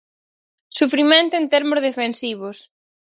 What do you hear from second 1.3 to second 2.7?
en termos defensivos.